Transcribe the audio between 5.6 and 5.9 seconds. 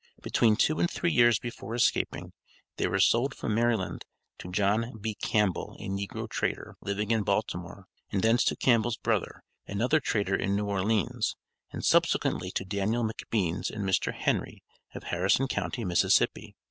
a